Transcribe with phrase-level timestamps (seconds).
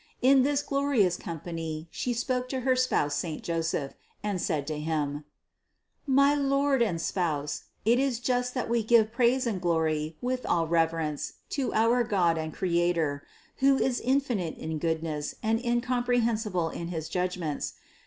[0.23, 3.93] In this glorious com pany She spoke to her spouse saint Joseph,
[4.23, 5.25] and said to him:
[6.07, 10.65] "My lord and spouse, it is just that we give praise and glory with all
[10.67, 13.21] reverence to our God and Cre ator,
[13.57, 17.73] who is infinite in goodness and incomprehensible in his judgments.